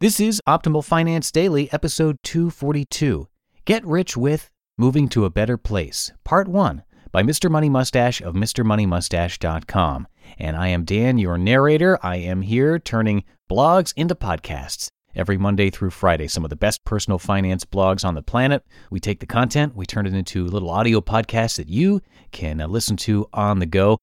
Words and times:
This 0.00 0.20
is 0.20 0.40
Optimal 0.46 0.84
Finance 0.84 1.32
Daily, 1.32 1.68
episode 1.72 2.18
242 2.22 3.26
Get 3.64 3.84
Rich 3.84 4.16
with 4.16 4.48
Moving 4.76 5.08
to 5.08 5.24
a 5.24 5.30
Better 5.30 5.56
Place, 5.56 6.12
Part 6.22 6.46
1 6.46 6.84
by 7.10 7.24
Mr. 7.24 7.50
Money 7.50 7.68
Mustache 7.68 8.20
of 8.20 8.36
MrMoneyMustache.com. 8.36 10.06
And 10.38 10.56
I 10.56 10.68
am 10.68 10.84
Dan, 10.84 11.18
your 11.18 11.36
narrator. 11.36 11.98
I 12.00 12.14
am 12.18 12.42
here 12.42 12.78
turning 12.78 13.24
blogs 13.50 13.92
into 13.96 14.14
podcasts. 14.14 14.86
Every 15.16 15.36
Monday 15.36 15.68
through 15.68 15.90
Friday, 15.90 16.28
some 16.28 16.44
of 16.44 16.50
the 16.50 16.54
best 16.54 16.84
personal 16.84 17.18
finance 17.18 17.64
blogs 17.64 18.04
on 18.04 18.14
the 18.14 18.22
planet. 18.22 18.64
We 18.92 19.00
take 19.00 19.18
the 19.18 19.26
content, 19.26 19.74
we 19.74 19.84
turn 19.84 20.06
it 20.06 20.14
into 20.14 20.46
little 20.46 20.70
audio 20.70 21.00
podcasts 21.00 21.56
that 21.56 21.68
you 21.68 22.02
can 22.30 22.60
uh, 22.60 22.68
listen 22.68 22.96
to 22.98 23.26
on 23.32 23.58
the 23.58 23.66
go. 23.66 23.98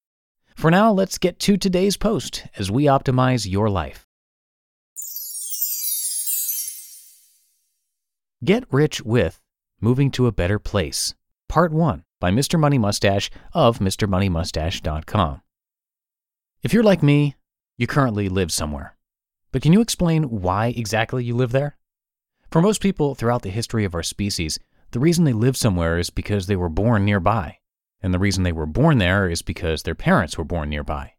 For 0.57 0.69
now, 0.69 0.91
let's 0.91 1.17
get 1.17 1.39
to 1.39 1.55
today's 1.55 1.95
post 1.95 2.47
as 2.57 2.69
we 2.69 2.83
optimize 2.83 3.49
your 3.49 3.69
life. 3.69 4.05
Get 8.45 8.71
Rich 8.71 9.01
with 9.01 9.41
Moving 9.81 10.11
to 10.11 10.27
a 10.27 10.31
Better 10.31 10.59
Place, 10.59 11.15
Part 11.49 11.71
1 11.71 12.03
by 12.21 12.29
Mr. 12.29 12.59
Money 12.59 12.77
Mustache 12.77 13.31
of 13.53 13.79
MrMoneyMustache.com. 13.79 15.41
If 16.61 16.71
you're 16.71 16.83
like 16.83 17.01
me, 17.01 17.37
you 17.75 17.87
currently 17.87 18.29
live 18.29 18.51
somewhere. 18.51 18.97
But 19.51 19.63
can 19.63 19.73
you 19.73 19.81
explain 19.81 20.25
why 20.25 20.67
exactly 20.67 21.23
you 21.23 21.35
live 21.35 21.53
there? 21.53 21.77
For 22.51 22.61
most 22.61 22.83
people 22.83 23.15
throughout 23.15 23.41
the 23.41 23.49
history 23.49 23.83
of 23.83 23.95
our 23.95 24.03
species, 24.03 24.59
the 24.91 24.99
reason 24.99 25.23
they 25.23 25.33
live 25.33 25.57
somewhere 25.57 25.97
is 25.97 26.11
because 26.11 26.45
they 26.45 26.55
were 26.55 26.69
born 26.69 27.03
nearby. 27.03 27.57
And 27.99 28.13
the 28.13 28.19
reason 28.19 28.43
they 28.43 28.51
were 28.51 28.67
born 28.67 28.99
there 28.99 29.27
is 29.27 29.41
because 29.41 29.81
their 29.81 29.95
parents 29.95 30.37
were 30.37 30.43
born 30.43 30.69
nearby. 30.69 31.13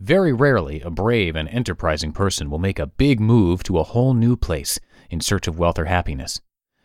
Very 0.00 0.32
rarely, 0.32 0.80
a 0.80 0.88
brave 0.88 1.36
and 1.36 1.46
enterprising 1.50 2.12
person 2.12 2.48
will 2.48 2.58
make 2.58 2.78
a 2.78 2.86
big 2.86 3.20
move 3.20 3.62
to 3.64 3.78
a 3.78 3.84
whole 3.84 4.14
new 4.14 4.34
place 4.34 4.80
in 5.10 5.20
search 5.20 5.46
of 5.46 5.58
wealth 5.58 5.78
or 5.78 5.84
happiness. 5.84 6.40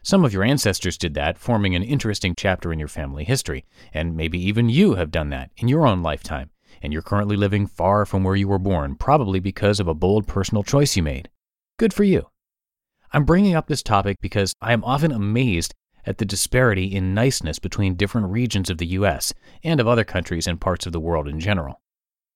Some 0.10 0.26
of 0.26 0.34
your 0.34 0.44
ancestors 0.44 0.98
did 0.98 1.14
that, 1.14 1.38
forming 1.38 1.76
an 1.76 1.84
interesting 1.84 2.34
chapter 2.36 2.74
in 2.74 2.80
your 2.80 2.88
family 2.88 3.24
history, 3.24 3.64
and 3.94 4.18
maybe 4.18 4.44
even 4.44 4.68
you 4.68 4.96
have 4.96 5.12
done 5.12 5.30
that 5.30 5.52
in 5.58 5.68
your 5.68 5.86
own 5.86 6.02
lifetime, 6.02 6.50
and 6.82 6.92
you're 6.92 7.04
currently 7.04 7.38
living 7.38 7.68
far 7.68 8.08
from 8.08 8.24
where 8.24 8.36
you 8.36 8.48
were 8.48 8.58
born, 8.58 8.96
probably 8.96 9.40
because 9.40 9.80
of 9.80 9.88
a 9.88 9.94
bold 9.94 10.26
personal 10.26 10.64
choice 10.64 10.98
you 10.98 11.04
made. 11.04 11.30
Good 11.78 11.94
for 11.94 12.04
you. 12.04 12.26
I'm 13.14 13.24
bringing 13.24 13.54
up 13.54 13.68
this 13.68 13.84
topic 13.84 14.18
because 14.20 14.56
I 14.60 14.74
am 14.74 14.84
often 14.84 15.12
amazed 15.12 15.76
at 16.08 16.18
the 16.18 16.26
disparity 16.26 16.86
in 16.86 17.14
niceness 17.14 17.60
between 17.60 17.94
different 17.94 18.32
regions 18.32 18.72
of 18.72 18.80
the 18.80 18.88
US 18.88 19.32
and 19.64 19.80
of 19.80 19.88
other 19.88 20.06
countries 20.06 20.48
and 20.48 20.60
parts 20.60 20.88
of 20.88 20.92
the 20.92 21.00
world 21.00 21.28
in 21.28 21.40
general. 21.40 21.82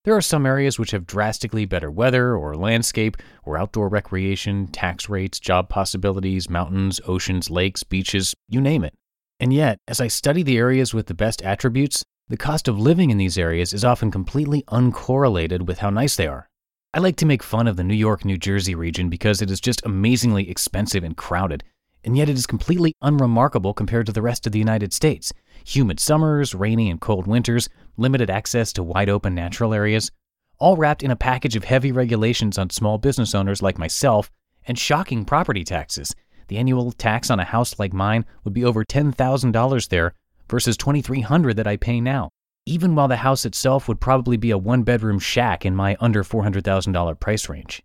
There 0.06 0.18
are 0.18 0.22
some 0.22 0.46
areas 0.46 0.78
which 0.78 0.92
have 0.92 1.08
drastically 1.08 1.64
better 1.64 1.90
weather 1.90 2.36
or 2.36 2.56
landscape 2.56 3.16
or 3.46 3.58
outdoor 3.58 3.88
recreation, 3.88 4.68
tax 4.68 5.08
rates, 5.08 5.40
job 5.40 5.70
possibilities, 5.70 6.50
mountains, 6.50 7.00
oceans, 7.08 7.50
lakes, 7.50 7.84
beaches, 7.84 8.36
you 8.50 8.60
name 8.60 8.84
it. 8.84 8.94
And 9.40 9.54
yet, 9.54 9.78
as 9.88 10.02
I 10.02 10.10
study 10.10 10.44
the 10.44 10.58
areas 10.58 10.94
with 10.94 11.08
the 11.08 11.14
best 11.14 11.42
attributes, 11.42 12.04
the 12.28 12.36
cost 12.36 12.68
of 12.68 12.78
living 12.78 13.12
in 13.12 13.18
these 13.18 13.38
areas 13.38 13.72
is 13.72 13.86
often 13.86 14.12
completely 14.12 14.64
uncorrelated 14.64 15.68
with 15.68 15.80
how 15.80 15.90
nice 15.90 16.18
they 16.18 16.28
are. 16.28 16.50
I 16.94 17.00
like 17.00 17.16
to 17.18 17.26
make 17.26 17.42
fun 17.42 17.70
of 17.70 17.78
the 17.78 17.84
New 17.86 17.96
York, 17.96 18.26
New 18.26 18.38
Jersey 18.38 18.76
region 18.76 19.10
because 19.10 19.42
it 19.42 19.50
is 19.50 19.62
just 19.62 19.86
amazingly 19.86 20.50
expensive 20.50 21.06
and 21.06 21.16
crowded, 21.16 21.64
and 22.04 22.18
yet 22.18 22.28
it 22.28 22.36
is 22.36 22.46
completely 22.46 22.94
unremarkable 23.02 23.74
compared 23.74 24.06
to 24.08 24.12
the 24.12 24.22
rest 24.22 24.46
of 24.46 24.52
the 24.52 24.60
United 24.60 24.92
States. 24.92 25.32
Humid 25.66 26.02
summers, 26.02 26.54
rainy 26.54 26.90
and 26.90 27.00
cold 27.00 27.26
winters, 27.26 27.70
limited 27.98 28.30
access 28.30 28.74
to 28.74 28.84
wide 28.84 29.10
open 29.10 29.36
natural 29.36 29.74
areas, 29.74 30.12
all 30.60 30.78
wrapped 30.78 31.04
in 31.04 31.12
a 31.12 31.16
package 31.16 31.56
of 31.56 31.64
heavy 31.64 31.92
regulations 31.92 32.58
on 32.58 32.70
small 32.70 32.98
business 32.98 33.36
owners 33.36 33.62
like 33.62 33.78
myself 33.78 34.32
and 34.66 34.80
shocking 34.80 35.26
property 35.26 35.64
taxes. 35.64 36.16
The 36.48 36.58
annual 36.58 36.92
tax 36.92 37.30
on 37.30 37.40
a 37.40 37.46
house 37.46 37.80
like 37.80 37.94
mine 37.94 38.26
would 38.44 38.54
be 38.54 38.66
over 38.66 38.86
$10,000 38.86 39.90
there 39.90 40.14
versus 40.50 40.78
$2,300 40.78 41.56
that 41.56 41.68
I 41.68 41.78
pay 41.78 42.00
now, 42.00 42.30
even 42.66 42.96
while 42.96 43.08
the 43.08 43.18
house 43.18 43.46
itself 43.46 43.88
would 43.88 44.00
probably 44.00 44.38
be 44.38 44.52
a 44.52 44.58
one 44.58 44.84
bedroom 44.84 45.20
shack 45.20 45.66
in 45.66 45.76
my 45.76 45.98
under 46.00 46.24
$400,000 46.24 47.20
price 47.20 47.50
range. 47.50 47.82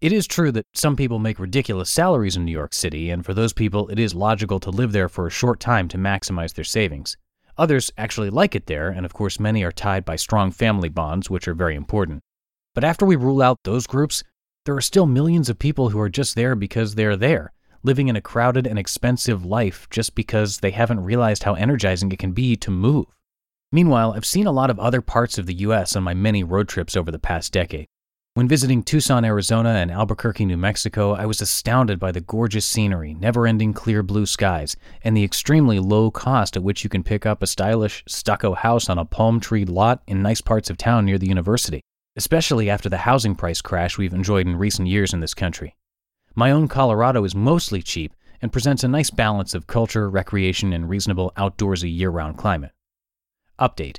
It 0.00 0.12
is 0.12 0.26
true 0.26 0.50
that 0.52 0.66
some 0.72 0.96
people 0.96 1.18
make 1.18 1.38
ridiculous 1.38 1.90
salaries 1.90 2.36
in 2.36 2.44
New 2.44 2.52
York 2.52 2.72
City, 2.72 3.10
and 3.10 3.24
for 3.24 3.34
those 3.34 3.52
people, 3.52 3.88
it 3.88 3.98
is 3.98 4.14
logical 4.14 4.58
to 4.60 4.70
live 4.70 4.92
there 4.92 5.10
for 5.10 5.26
a 5.26 5.30
short 5.30 5.60
time 5.60 5.88
to 5.88 5.98
maximize 5.98 6.54
their 6.54 6.64
savings. 6.64 7.16
Others 7.60 7.92
actually 7.98 8.30
like 8.30 8.54
it 8.54 8.64
there, 8.64 8.88
and 8.88 9.04
of 9.04 9.12
course, 9.12 9.38
many 9.38 9.62
are 9.64 9.70
tied 9.70 10.02
by 10.06 10.16
strong 10.16 10.50
family 10.50 10.88
bonds, 10.88 11.28
which 11.28 11.46
are 11.46 11.52
very 11.52 11.76
important. 11.76 12.22
But 12.74 12.84
after 12.84 13.04
we 13.04 13.16
rule 13.16 13.42
out 13.42 13.58
those 13.64 13.86
groups, 13.86 14.24
there 14.64 14.74
are 14.74 14.80
still 14.80 15.04
millions 15.04 15.50
of 15.50 15.58
people 15.58 15.90
who 15.90 16.00
are 16.00 16.08
just 16.08 16.36
there 16.36 16.54
because 16.54 16.94
they're 16.94 17.18
there, 17.18 17.52
living 17.82 18.08
in 18.08 18.16
a 18.16 18.22
crowded 18.22 18.66
and 18.66 18.78
expensive 18.78 19.44
life 19.44 19.86
just 19.90 20.14
because 20.14 20.60
they 20.60 20.70
haven't 20.70 21.04
realized 21.04 21.42
how 21.42 21.52
energizing 21.52 22.10
it 22.10 22.18
can 22.18 22.32
be 22.32 22.56
to 22.56 22.70
move. 22.70 23.04
Meanwhile, 23.70 24.14
I've 24.16 24.24
seen 24.24 24.46
a 24.46 24.52
lot 24.52 24.70
of 24.70 24.80
other 24.80 25.02
parts 25.02 25.36
of 25.36 25.44
the 25.44 25.56
US 25.56 25.94
on 25.94 26.02
my 26.02 26.14
many 26.14 26.42
road 26.42 26.66
trips 26.66 26.96
over 26.96 27.10
the 27.10 27.18
past 27.18 27.52
decade. 27.52 27.88
When 28.34 28.46
visiting 28.46 28.84
Tucson, 28.84 29.24
Arizona 29.24 29.70
and 29.70 29.90
Albuquerque, 29.90 30.44
New 30.44 30.56
Mexico, 30.56 31.14
I 31.14 31.26
was 31.26 31.40
astounded 31.40 31.98
by 31.98 32.12
the 32.12 32.20
gorgeous 32.20 32.64
scenery, 32.64 33.12
never 33.12 33.44
ending 33.44 33.72
clear 33.72 34.04
blue 34.04 34.24
skies, 34.24 34.76
and 35.02 35.16
the 35.16 35.24
extremely 35.24 35.80
low 35.80 36.12
cost 36.12 36.56
at 36.56 36.62
which 36.62 36.84
you 36.84 36.90
can 36.90 37.02
pick 37.02 37.26
up 37.26 37.42
a 37.42 37.48
stylish 37.48 38.04
stucco 38.06 38.54
house 38.54 38.88
on 38.88 38.98
a 38.98 39.04
palm 39.04 39.40
tree 39.40 39.64
lot 39.64 40.04
in 40.06 40.22
nice 40.22 40.40
parts 40.40 40.70
of 40.70 40.76
town 40.76 41.06
near 41.06 41.18
the 41.18 41.26
university, 41.26 41.80
especially 42.14 42.70
after 42.70 42.88
the 42.88 42.98
housing 42.98 43.34
price 43.34 43.60
crash 43.60 43.98
we've 43.98 44.14
enjoyed 44.14 44.46
in 44.46 44.54
recent 44.54 44.86
years 44.86 45.12
in 45.12 45.18
this 45.18 45.34
country. 45.34 45.74
My 46.36 46.52
own 46.52 46.68
Colorado 46.68 47.24
is 47.24 47.34
mostly 47.34 47.82
cheap 47.82 48.14
and 48.40 48.52
presents 48.52 48.84
a 48.84 48.88
nice 48.88 49.10
balance 49.10 49.54
of 49.54 49.66
culture, 49.66 50.08
recreation, 50.08 50.72
and 50.72 50.88
reasonable 50.88 51.32
outdoorsy 51.36 51.92
year 51.92 52.10
round 52.10 52.38
climate. 52.38 52.70
Update 53.58 53.98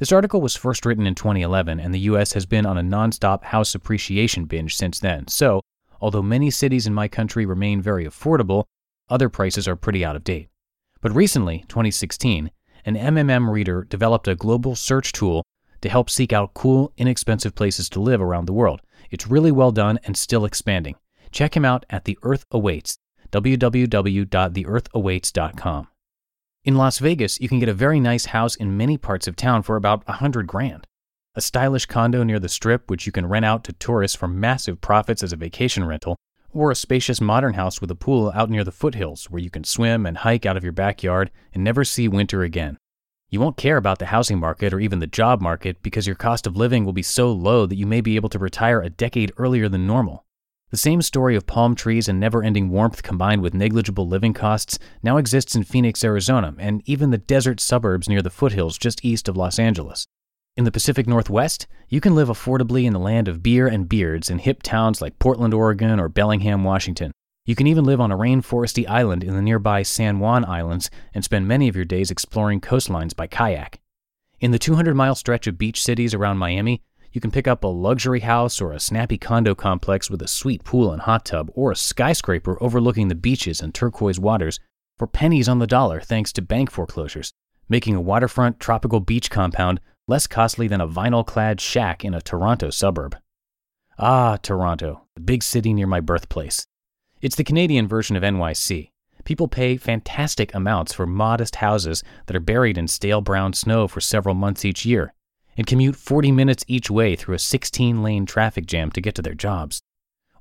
this 0.00 0.10
article 0.12 0.40
was 0.40 0.56
first 0.56 0.84
written 0.86 1.06
in 1.06 1.14
2011, 1.14 1.78
and 1.78 1.94
the 1.94 2.00
US 2.00 2.32
has 2.32 2.46
been 2.46 2.64
on 2.64 2.78
a 2.78 2.82
nonstop 2.82 3.44
house 3.44 3.74
appreciation 3.74 4.46
binge 4.46 4.74
since 4.74 4.98
then. 4.98 5.28
So, 5.28 5.60
although 6.00 6.22
many 6.22 6.50
cities 6.50 6.86
in 6.86 6.94
my 6.94 7.06
country 7.06 7.44
remain 7.44 7.82
very 7.82 8.06
affordable, 8.06 8.64
other 9.10 9.28
prices 9.28 9.68
are 9.68 9.76
pretty 9.76 10.02
out 10.02 10.16
of 10.16 10.24
date. 10.24 10.48
But 11.02 11.14
recently, 11.14 11.66
2016, 11.68 12.50
an 12.86 12.96
MMM 12.96 13.52
reader 13.52 13.84
developed 13.84 14.26
a 14.26 14.34
global 14.34 14.74
search 14.74 15.12
tool 15.12 15.44
to 15.82 15.90
help 15.90 16.08
seek 16.08 16.32
out 16.32 16.54
cool, 16.54 16.94
inexpensive 16.96 17.54
places 17.54 17.90
to 17.90 18.00
live 18.00 18.22
around 18.22 18.46
the 18.46 18.54
world. 18.54 18.80
It's 19.10 19.26
really 19.26 19.52
well 19.52 19.70
done 19.70 19.98
and 20.04 20.16
still 20.16 20.46
expanding. 20.46 20.94
Check 21.30 21.54
him 21.54 21.66
out 21.66 21.84
at 21.90 22.06
The 22.06 22.18
Earth 22.22 22.46
Awaits, 22.50 22.96
www.theearthawaits.com. 23.32 25.88
In 26.62 26.74
Las 26.74 26.98
Vegas, 26.98 27.40
you 27.40 27.48
can 27.48 27.58
get 27.58 27.70
a 27.70 27.74
very 27.74 27.98
nice 27.98 28.26
house 28.26 28.54
in 28.54 28.76
many 28.76 28.98
parts 28.98 29.26
of 29.26 29.34
town 29.34 29.62
for 29.62 29.76
about 29.76 30.02
a 30.06 30.12
hundred 30.12 30.46
grand. 30.46 30.86
A 31.34 31.40
stylish 31.40 31.86
condo 31.86 32.22
near 32.22 32.38
the 32.38 32.50
strip, 32.50 32.90
which 32.90 33.06
you 33.06 33.12
can 33.12 33.24
rent 33.24 33.46
out 33.46 33.64
to 33.64 33.72
tourists 33.72 34.14
for 34.14 34.28
massive 34.28 34.82
profits 34.82 35.22
as 35.22 35.32
a 35.32 35.36
vacation 35.36 35.86
rental, 35.86 36.16
or 36.52 36.70
a 36.70 36.74
spacious 36.76 37.18
modern 37.18 37.54
house 37.54 37.80
with 37.80 37.90
a 37.90 37.94
pool 37.94 38.30
out 38.34 38.50
near 38.50 38.62
the 38.62 38.72
foothills 38.72 39.30
where 39.30 39.40
you 39.40 39.48
can 39.48 39.64
swim 39.64 40.04
and 40.04 40.18
hike 40.18 40.44
out 40.44 40.58
of 40.58 40.62
your 40.62 40.74
backyard 40.74 41.30
and 41.54 41.64
never 41.64 41.82
see 41.82 42.08
winter 42.08 42.42
again. 42.42 42.76
You 43.30 43.40
won't 43.40 43.56
care 43.56 43.78
about 43.78 43.98
the 43.98 44.06
housing 44.06 44.38
market 44.38 44.74
or 44.74 44.80
even 44.80 44.98
the 44.98 45.06
job 45.06 45.40
market 45.40 45.82
because 45.82 46.06
your 46.06 46.16
cost 46.16 46.46
of 46.46 46.58
living 46.58 46.84
will 46.84 46.92
be 46.92 47.02
so 47.02 47.32
low 47.32 47.64
that 47.64 47.76
you 47.76 47.86
may 47.86 48.02
be 48.02 48.16
able 48.16 48.28
to 48.28 48.38
retire 48.38 48.82
a 48.82 48.90
decade 48.90 49.32
earlier 49.38 49.70
than 49.70 49.86
normal. 49.86 50.26
The 50.70 50.76
same 50.76 51.02
story 51.02 51.34
of 51.34 51.46
palm 51.46 51.74
trees 51.74 52.08
and 52.08 52.20
never 52.20 52.44
ending 52.44 52.70
warmth 52.70 53.02
combined 53.02 53.42
with 53.42 53.54
negligible 53.54 54.06
living 54.06 54.32
costs 54.32 54.78
now 55.02 55.16
exists 55.16 55.56
in 55.56 55.64
Phoenix, 55.64 56.04
Arizona, 56.04 56.54
and 56.58 56.80
even 56.86 57.10
the 57.10 57.18
desert 57.18 57.58
suburbs 57.58 58.08
near 58.08 58.22
the 58.22 58.30
foothills 58.30 58.78
just 58.78 59.04
east 59.04 59.28
of 59.28 59.36
Los 59.36 59.58
Angeles. 59.58 60.06
In 60.56 60.62
the 60.62 60.70
Pacific 60.70 61.08
Northwest, 61.08 61.66
you 61.88 62.00
can 62.00 62.14
live 62.14 62.28
affordably 62.28 62.84
in 62.84 62.92
the 62.92 63.00
land 63.00 63.26
of 63.26 63.42
beer 63.42 63.66
and 63.66 63.88
beards 63.88 64.30
in 64.30 64.38
hip 64.38 64.62
towns 64.62 65.02
like 65.02 65.18
Portland, 65.18 65.54
Oregon, 65.54 65.98
or 65.98 66.08
Bellingham, 66.08 66.62
Washington. 66.62 67.10
You 67.46 67.56
can 67.56 67.66
even 67.66 67.84
live 67.84 68.00
on 68.00 68.12
a 68.12 68.16
rainforesty 68.16 68.88
island 68.88 69.24
in 69.24 69.34
the 69.34 69.42
nearby 69.42 69.82
San 69.82 70.20
Juan 70.20 70.44
Islands 70.44 70.88
and 71.12 71.24
spend 71.24 71.48
many 71.48 71.66
of 71.66 71.74
your 71.74 71.84
days 71.84 72.12
exploring 72.12 72.60
coastlines 72.60 73.16
by 73.16 73.26
kayak. 73.26 73.80
In 74.38 74.52
the 74.52 74.58
200 74.58 74.94
mile 74.94 75.16
stretch 75.16 75.48
of 75.48 75.58
beach 75.58 75.82
cities 75.82 76.14
around 76.14 76.38
Miami, 76.38 76.82
you 77.12 77.20
can 77.20 77.30
pick 77.30 77.48
up 77.48 77.64
a 77.64 77.68
luxury 77.68 78.20
house 78.20 78.60
or 78.60 78.72
a 78.72 78.80
snappy 78.80 79.18
condo 79.18 79.54
complex 79.54 80.08
with 80.08 80.22
a 80.22 80.28
sweet 80.28 80.62
pool 80.62 80.92
and 80.92 81.02
hot 81.02 81.24
tub, 81.24 81.50
or 81.54 81.72
a 81.72 81.76
skyscraper 81.76 82.56
overlooking 82.62 83.08
the 83.08 83.14
beaches 83.14 83.60
and 83.60 83.74
turquoise 83.74 84.20
waters 84.20 84.60
for 84.96 85.06
pennies 85.06 85.48
on 85.48 85.58
the 85.58 85.66
dollar 85.66 86.00
thanks 86.00 86.32
to 86.32 86.42
bank 86.42 86.70
foreclosures, 86.70 87.32
making 87.68 87.96
a 87.96 88.00
waterfront 88.00 88.60
tropical 88.60 89.00
beach 89.00 89.30
compound 89.30 89.80
less 90.06 90.26
costly 90.26 90.68
than 90.68 90.80
a 90.80 90.88
vinyl 90.88 91.26
clad 91.26 91.60
shack 91.60 92.04
in 92.04 92.14
a 92.14 92.20
Toronto 92.20 92.70
suburb. 92.70 93.16
Ah, 93.98 94.36
Toronto, 94.36 95.02
the 95.14 95.20
big 95.20 95.42
city 95.42 95.72
near 95.72 95.86
my 95.86 96.00
birthplace. 96.00 96.64
It's 97.20 97.36
the 97.36 97.44
Canadian 97.44 97.86
version 97.86 98.16
of 98.16 98.22
NYC. 98.22 98.90
People 99.24 99.48
pay 99.48 99.76
fantastic 99.76 100.54
amounts 100.54 100.92
for 100.92 101.06
modest 101.06 101.56
houses 101.56 102.02
that 102.26 102.36
are 102.36 102.40
buried 102.40 102.78
in 102.78 102.88
stale 102.88 103.20
brown 103.20 103.52
snow 103.52 103.86
for 103.86 104.00
several 104.00 104.34
months 104.34 104.64
each 104.64 104.86
year 104.86 105.12
and 105.56 105.66
commute 105.66 105.96
40 105.96 106.32
minutes 106.32 106.64
each 106.68 106.90
way 106.90 107.16
through 107.16 107.34
a 107.34 107.38
16 107.38 108.02
lane 108.02 108.26
traffic 108.26 108.66
jam 108.66 108.90
to 108.92 109.00
get 109.00 109.14
to 109.16 109.22
their 109.22 109.34
jobs. 109.34 109.80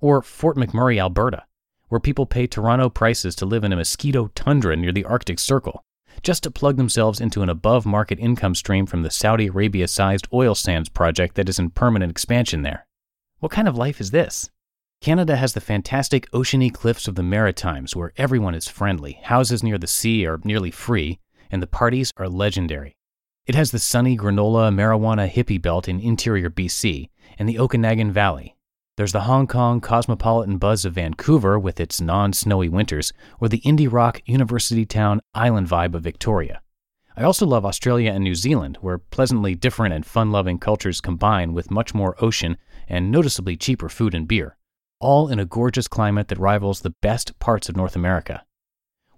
Or 0.02 0.22
Fort 0.22 0.58
McMurray, 0.58 1.00
Alberta, 1.00 1.46
where 1.90 2.00
people 2.00 2.26
pay 2.26 2.48
Toronto 2.48 2.90
prices 2.90 3.36
to 3.36 3.46
live 3.46 3.64
in 3.64 3.74
a 3.74 3.76
mosquito 3.76 4.28
tundra 4.36 4.76
near 4.76 4.92
the 4.92 5.06
Arctic 5.06 5.40
Circle, 5.40 5.84
just 6.22 6.44
to 6.44 6.52
plug 6.52 6.78
themselves 6.78 7.20
into 7.20 7.42
an 7.42 7.50
above 7.50 7.86
market 7.86 8.20
income 8.20 8.56
stream 8.56 8.86
from 8.86 9.04
the 9.04 9.12
Saudi 9.12 9.48
Arabia 9.48 9.88
sized 9.88 10.28
oil 10.32 10.56
sands 10.56 10.90
project 10.90 11.36
that 11.36 11.50
is 11.50 11.60
in 11.60 11.70
permanent 11.72 12.12
expansion 12.12 12.62
there. 12.62 12.86
What 13.40 13.52
kind 13.52 13.68
of 13.68 13.78
life 13.78 14.00
is 14.00 14.12
this? 14.12 14.50
Canada 15.02 15.38
has 15.38 15.54
the 15.54 15.62
fantastic 15.62 16.30
oceany 16.32 16.74
cliffs 16.74 17.08
of 17.08 17.16
the 17.16 17.24
Maritimes 17.24 17.96
where 17.96 18.12
everyone 18.18 18.54
is 18.54 18.68
friendly, 18.68 19.14
houses 19.24 19.64
near 19.64 19.78
the 19.78 19.88
sea 19.88 20.26
are 20.26 20.42
nearly 20.44 20.72
free, 20.72 21.20
and 21.50 21.62
the 21.62 21.68
parties 21.68 22.12
are 22.18 22.28
legendary. 22.28 22.98
It 23.50 23.56
has 23.56 23.72
the 23.72 23.80
sunny 23.80 24.16
granola 24.16 24.72
marijuana 24.72 25.28
hippie 25.28 25.60
belt 25.60 25.88
in 25.88 26.00
interior 26.00 26.52
BC 26.52 27.10
and 27.40 27.50
the 27.50 27.58
Okanagan 27.58 28.12
Valley. 28.12 28.56
There's 28.96 29.12
the 29.12 29.22
Hong 29.22 29.48
Kong 29.48 29.82
cosmopolitan 29.82 30.60
buzz 30.60 30.86
of 30.86 30.94
Vancouver 30.94 31.58
with 31.58 31.80
its 31.80 32.00
non 32.00 32.32
snowy 32.32 32.70
winters, 32.70 33.12
or 33.40 33.50
the 33.50 33.62
indie 33.62 33.92
rock 33.92 34.22
university 34.28 34.86
town 34.86 35.20
island 35.34 35.68
vibe 35.68 35.96
of 35.96 36.04
Victoria. 36.04 36.62
I 37.18 37.24
also 37.24 37.48
love 37.48 37.66
Australia 37.66 38.12
and 38.12 38.24
New 38.24 38.36
Zealand, 38.36 38.78
where 38.82 39.00
pleasantly 39.00 39.56
different 39.56 39.96
and 39.96 40.06
fun 40.06 40.32
loving 40.32 40.60
cultures 40.60 41.02
combine 41.02 41.52
with 41.52 41.72
much 41.72 41.96
more 41.96 42.24
ocean 42.24 42.56
and 42.88 43.10
noticeably 43.10 43.58
cheaper 43.58 43.90
food 43.90 44.14
and 44.14 44.28
beer 44.28 44.58
all 45.02 45.30
in 45.30 45.40
a 45.40 45.46
gorgeous 45.46 45.88
climate 45.88 46.28
that 46.28 46.38
rivals 46.38 46.82
the 46.82 46.94
best 47.02 47.40
parts 47.40 47.70
of 47.70 47.76
North 47.76 47.96
America. 47.96 48.44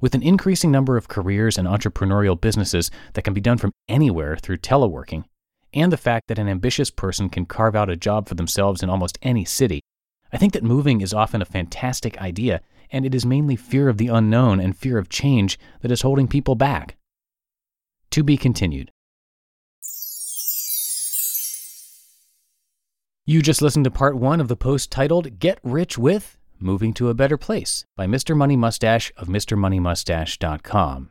With 0.02 0.16
an 0.16 0.24
increasing 0.24 0.72
number 0.72 0.98
of 0.98 1.08
careers 1.08 1.60
and 1.60 1.68
entrepreneurial 1.68 2.40
businesses 2.40 2.90
that 3.14 3.22
can 3.22 3.36
be 3.36 3.40
done 3.40 3.60
from 3.60 3.72
anywhere 3.88 4.36
through 4.36 4.58
teleworking, 4.58 5.26
and 5.76 5.94
the 5.94 5.98
fact 5.98 6.28
that 6.28 6.40
an 6.40 6.50
ambitious 6.50 6.90
person 6.90 7.30
can 7.30 7.46
carve 7.46 7.76
out 7.76 7.90
a 7.90 7.96
job 7.96 8.28
for 8.28 8.34
themselves 8.34 8.82
in 8.82 8.90
almost 8.90 9.20
any 9.22 9.46
city, 9.46 9.82
I 10.34 10.38
think 10.38 10.54
that 10.54 10.64
moving 10.64 11.02
is 11.02 11.14
often 11.14 11.42
a 11.42 11.46
fantastic 11.46 12.20
idea, 12.20 12.62
and 12.90 13.06
it 13.06 13.14
is 13.14 13.28
mainly 13.28 13.56
fear 13.56 13.90
of 13.90 13.98
the 13.98 14.08
unknown 14.08 14.60
and 14.60 14.76
fear 14.76 14.98
of 14.98 15.08
change 15.08 15.60
that 15.82 15.92
is 15.92 16.02
holding 16.02 16.28
people 16.28 16.56
back. 16.56 16.98
To 18.10 18.24
be 18.24 18.38
continued. 18.38 18.92
You 23.28 23.44
just 23.44 23.62
listened 23.62 23.86
to 23.86 23.92
part 23.92 24.18
one 24.18 24.42
of 24.42 24.48
the 24.48 24.58
post 24.58 24.92
titled 24.92 25.38
Get 25.38 25.60
Rich 25.62 25.98
with 25.98 26.38
Moving 26.64 26.94
to 26.94 27.10
a 27.10 27.16
Better 27.16 27.38
Place 27.38 27.86
by 27.98 28.06
Mr. 28.06 28.38
Money 28.38 28.56
Mustache 28.56 29.12
of 29.18 29.28
MrMoneyMustache.com. 29.28 31.10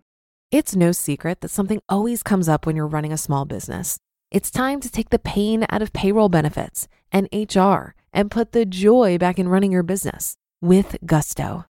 It's 0.53 0.77
no 0.77 0.93
secret 0.93 1.41
that 1.41 1.51
something 1.51 1.81
always 1.89 2.23
comes 2.23 2.49
up 2.49 2.67
when 2.67 2.77
you're 2.77 2.87
running 2.87 3.13
a 3.13 3.19
small 3.19 3.45
business. 3.45 3.99
It's 4.31 4.49
time 4.49 4.79
to 4.79 4.89
take 4.89 5.11
the 5.11 5.19
pain 5.19 5.67
out 5.69 5.83
of 5.83 5.93
payroll 5.93 6.29
benefits 6.29 6.87
and 7.11 7.29
HR 7.33 7.97
and 8.13 8.31
put 8.31 8.53
the 8.53 8.65
joy 8.65 9.19
back 9.19 9.41
in 9.41 9.49
running 9.49 9.73
your 9.73 9.83
business 9.83 10.37
with 10.61 10.97
Gusto. 11.05 11.65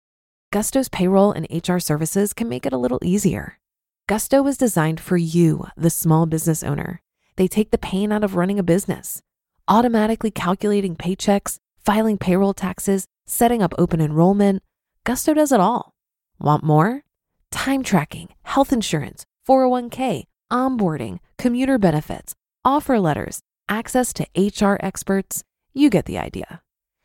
Gusto's 0.52 0.90
payroll 0.90 1.32
and 1.32 1.48
HR 1.52 1.78
services 1.78 2.34
can 2.34 2.50
make 2.50 2.66
it 2.66 2.74
a 2.74 2.78
little 2.78 3.00
easier. 3.04 3.60
Gusto 4.08 4.42
was 4.42 4.58
designed 4.58 5.00
for 5.00 5.18
you, 5.18 5.68
the 5.78 5.92
small 5.92 6.26
business 6.26 6.64
owner. 6.64 7.00
They 7.36 7.48
take 7.48 7.70
the 7.70 7.78
pain 7.78 8.12
out 8.12 8.24
of 8.24 8.36
running 8.36 8.58
a 8.58 8.64
business 8.64 9.22
automatically 9.68 10.32
calculating 10.32 10.96
paychecks, 10.96 11.58
filing 11.84 12.18
payroll 12.18 12.54
taxes, 12.54 13.06
setting 13.28 13.62
up 13.62 13.76
open 13.78 14.02
enrollment. 14.02 14.64
Gusto 15.04 15.36
does 15.36 15.52
it 15.52 15.60
all. 15.60 15.94
Want 16.40 16.64
more? 16.64 17.04
Time 17.52 17.84
tracking, 17.84 18.30
health 18.42 18.74
insurance, 18.74 19.26
401k, 19.48 20.24
onboarding, 20.52 21.20
commuter 21.38 21.78
benefits, 21.78 22.34
offer 22.66 23.00
letters, 23.00 23.42
access 23.70 24.14
to 24.14 24.28
HR 24.36 24.78
experts. 24.80 25.44
You 25.74 25.92
get 25.92 26.06
the 26.06 26.18
idea. 26.18 26.62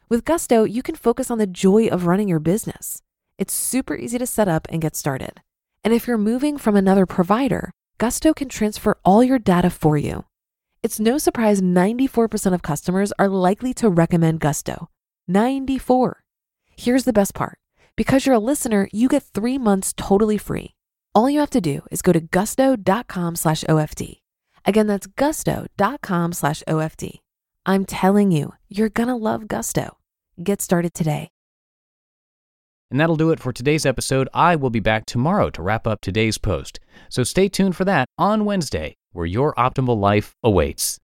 With 0.08 0.24
Gusto, 0.24 0.64
you 0.64 0.82
can 0.82 0.94
focus 0.94 1.30
on 1.30 1.36
the 1.36 1.46
joy 1.46 1.88
of 1.88 2.06
running 2.06 2.28
your 2.28 2.40
business. 2.40 3.02
It's 3.36 3.52
super 3.52 3.94
easy 3.94 4.16
to 4.18 4.26
set 4.26 4.48
up 4.48 4.66
and 4.70 4.80
get 4.80 4.96
started. 4.96 5.42
And 5.84 5.92
if 5.92 6.06
you're 6.06 6.16
moving 6.16 6.56
from 6.56 6.76
another 6.76 7.04
provider, 7.04 7.72
Gusto 7.98 8.32
can 8.32 8.48
transfer 8.48 8.96
all 9.04 9.22
your 9.22 9.38
data 9.38 9.68
for 9.68 9.98
you 9.98 10.24
it's 10.82 10.98
no 10.98 11.16
surprise 11.16 11.62
94% 11.62 12.54
of 12.54 12.62
customers 12.62 13.12
are 13.16 13.28
likely 13.28 13.72
to 13.74 13.88
recommend 13.88 14.40
Gusto. 14.40 14.88
94. 15.28 16.22
Here's 16.76 17.04
the 17.04 17.12
best 17.12 17.34
part. 17.34 17.58
Because 17.96 18.26
you're 18.26 18.34
a 18.34 18.40
listener, 18.40 18.88
you 18.92 19.08
get 19.08 19.22
three 19.22 19.58
months 19.58 19.94
totally 19.96 20.38
free. 20.38 20.74
All 21.14 21.28
you 21.28 21.40
have 21.40 21.50
to 21.50 21.60
do 21.60 21.82
is 21.90 22.02
go 22.02 22.12
to 22.12 22.20
gusto.com 22.20 23.36
slash 23.36 23.64
OFD. 23.64 24.20
Again, 24.64 24.86
that's 24.86 25.06
gusto.com 25.06 26.32
slash 26.32 26.62
OFD. 26.66 27.18
I'm 27.66 27.84
telling 27.84 28.32
you, 28.32 28.54
you're 28.68 28.88
going 28.88 29.08
to 29.08 29.14
love 29.14 29.46
Gusto. 29.46 29.98
Get 30.42 30.60
started 30.60 30.94
today. 30.94 31.28
And 32.90 33.00
that'll 33.00 33.16
do 33.16 33.30
it 33.30 33.40
for 33.40 33.52
today's 33.52 33.86
episode. 33.86 34.28
I 34.34 34.56
will 34.56 34.70
be 34.70 34.80
back 34.80 35.06
tomorrow 35.06 35.48
to 35.50 35.62
wrap 35.62 35.86
up 35.86 36.00
today's 36.00 36.38
post. 36.38 36.78
So 37.08 37.22
stay 37.22 37.48
tuned 37.48 37.74
for 37.74 37.84
that 37.86 38.06
on 38.18 38.44
Wednesday 38.44 38.96
where 39.12 39.26
your 39.26 39.54
optimal 39.54 39.98
life 39.98 40.34
awaits. 40.42 40.98